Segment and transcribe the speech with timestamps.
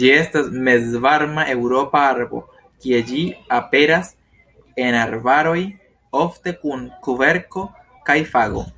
[0.00, 2.42] Ĝi estas Mezvarma-Eŭropa arbo,
[2.86, 3.22] kie ĝi
[3.60, 4.12] aperas
[4.88, 5.58] en arbaroj
[6.26, 7.68] ofte kun kverko
[8.10, 8.70] kaj fago.